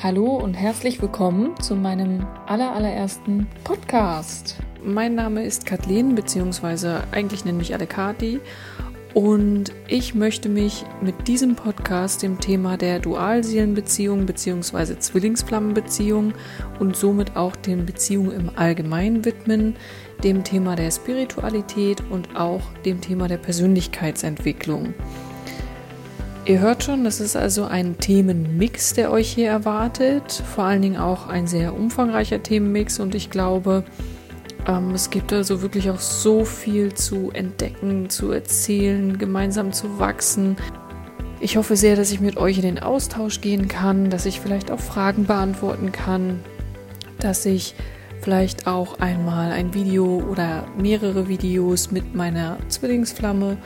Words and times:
Hallo 0.00 0.36
und 0.36 0.54
herzlich 0.54 1.02
willkommen 1.02 1.60
zu 1.60 1.74
meinem 1.74 2.24
allerallerersten 2.46 3.48
Podcast. 3.64 4.54
Mein 4.80 5.16
Name 5.16 5.42
ist 5.42 5.66
Kathleen, 5.66 6.14
beziehungsweise 6.14 7.02
eigentlich 7.10 7.44
nennen 7.44 7.58
mich 7.58 7.74
alle 7.74 7.88
Kati. 7.88 8.38
Und 9.12 9.72
ich 9.88 10.14
möchte 10.14 10.48
mich 10.48 10.84
mit 11.00 11.26
diesem 11.26 11.56
Podcast 11.56 12.22
dem 12.22 12.38
Thema 12.38 12.76
der 12.76 13.00
Dualseelenbeziehung 13.00 14.24
bzw. 14.24 15.00
Zwillingsflammenbeziehung 15.00 16.32
und 16.78 16.94
somit 16.94 17.34
auch 17.34 17.56
den 17.56 17.84
Beziehungen 17.84 18.30
im 18.30 18.50
Allgemeinen 18.54 19.24
widmen, 19.24 19.74
dem 20.22 20.44
Thema 20.44 20.76
der 20.76 20.92
Spiritualität 20.92 22.04
und 22.08 22.36
auch 22.36 22.62
dem 22.84 23.00
Thema 23.00 23.26
der 23.26 23.38
Persönlichkeitsentwicklung. 23.38 24.94
Ihr 26.48 26.60
hört 26.60 26.82
schon, 26.82 27.04
das 27.04 27.20
ist 27.20 27.36
also 27.36 27.66
ein 27.66 27.98
Themenmix, 27.98 28.94
der 28.94 29.12
euch 29.12 29.30
hier 29.30 29.50
erwartet. 29.50 30.32
Vor 30.32 30.64
allen 30.64 30.80
Dingen 30.80 30.96
auch 30.96 31.28
ein 31.28 31.46
sehr 31.46 31.74
umfangreicher 31.74 32.42
Themenmix 32.42 33.00
und 33.00 33.14
ich 33.14 33.28
glaube, 33.28 33.84
ähm, 34.66 34.92
es 34.92 35.10
gibt 35.10 35.30
also 35.30 35.60
wirklich 35.60 35.90
auch 35.90 36.00
so 36.00 36.46
viel 36.46 36.94
zu 36.94 37.30
entdecken, 37.32 38.08
zu 38.08 38.32
erzählen, 38.32 39.18
gemeinsam 39.18 39.74
zu 39.74 39.98
wachsen. 39.98 40.56
Ich 41.38 41.58
hoffe 41.58 41.76
sehr, 41.76 41.96
dass 41.96 42.12
ich 42.12 42.20
mit 42.20 42.38
euch 42.38 42.56
in 42.56 42.62
den 42.62 42.78
Austausch 42.78 43.42
gehen 43.42 43.68
kann, 43.68 44.08
dass 44.08 44.24
ich 44.24 44.40
vielleicht 44.40 44.70
auch 44.70 44.80
Fragen 44.80 45.26
beantworten 45.26 45.92
kann, 45.92 46.40
dass 47.18 47.44
ich 47.44 47.74
vielleicht 48.20 48.66
auch 48.66 48.98
einmal 48.98 49.52
ein 49.52 49.74
Video 49.74 50.22
oder 50.30 50.66
mehrere 50.76 51.28
Videos 51.28 51.90
mit 51.90 52.14
meiner 52.14 52.58
Zwillingsflamme 52.68 53.56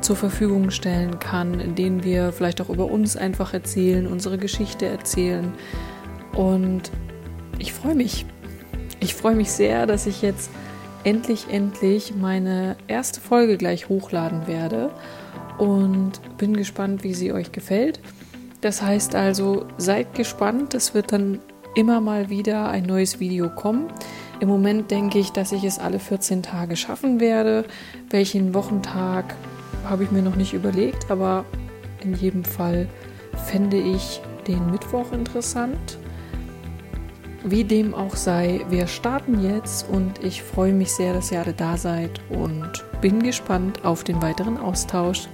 zur 0.00 0.16
Verfügung 0.16 0.70
stellen 0.70 1.18
kann, 1.18 1.60
in 1.60 1.74
denen 1.74 2.04
wir 2.04 2.32
vielleicht 2.32 2.60
auch 2.60 2.68
über 2.68 2.86
uns 2.86 3.16
einfach 3.16 3.54
erzählen, 3.54 4.06
unsere 4.06 4.38
Geschichte 4.38 4.86
erzählen. 4.86 5.52
Und 6.34 6.90
ich 7.58 7.72
freue 7.72 7.94
mich. 7.94 8.26
Ich 9.00 9.14
freue 9.14 9.34
mich 9.34 9.50
sehr, 9.50 9.86
dass 9.86 10.06
ich 10.06 10.22
jetzt 10.22 10.50
endlich, 11.04 11.46
endlich 11.50 12.14
meine 12.14 12.76
erste 12.86 13.20
Folge 13.20 13.56
gleich 13.56 13.88
hochladen 13.88 14.46
werde 14.46 14.90
und 15.58 16.12
bin 16.38 16.56
gespannt, 16.56 17.02
wie 17.02 17.14
sie 17.14 17.32
euch 17.32 17.52
gefällt. 17.52 18.00
Das 18.60 18.80
heißt 18.82 19.14
also, 19.16 19.66
seid 19.76 20.14
gespannt. 20.14 20.74
Es 20.74 20.94
wird 20.94 21.12
dann 21.12 21.40
immer 21.74 22.00
mal 22.00 22.30
wieder 22.30 22.68
ein 22.68 22.84
neues 22.84 23.20
Video 23.20 23.48
kommen. 23.48 23.88
Im 24.40 24.48
Moment 24.48 24.90
denke 24.90 25.18
ich, 25.18 25.30
dass 25.30 25.52
ich 25.52 25.64
es 25.64 25.78
alle 25.78 25.98
14 25.98 26.42
Tage 26.42 26.76
schaffen 26.76 27.20
werde. 27.20 27.64
Welchen 28.10 28.54
Wochentag 28.54 29.34
habe 29.84 30.04
ich 30.04 30.10
mir 30.10 30.22
noch 30.22 30.36
nicht 30.36 30.52
überlegt, 30.52 31.10
aber 31.10 31.44
in 32.02 32.14
jedem 32.14 32.44
Fall 32.44 32.88
fände 33.46 33.78
ich 33.78 34.20
den 34.46 34.70
Mittwoch 34.70 35.12
interessant. 35.12 35.98
Wie 37.44 37.64
dem 37.64 37.92
auch 37.94 38.14
sei, 38.14 38.60
wir 38.68 38.86
starten 38.86 39.42
jetzt 39.42 39.88
und 39.88 40.22
ich 40.22 40.42
freue 40.42 40.72
mich 40.72 40.92
sehr, 40.92 41.12
dass 41.12 41.32
ihr 41.32 41.40
alle 41.40 41.54
da 41.54 41.76
seid 41.76 42.20
und 42.30 42.84
bin 43.00 43.22
gespannt 43.22 43.84
auf 43.84 44.04
den 44.04 44.22
weiteren 44.22 44.58
Austausch. 44.58 45.28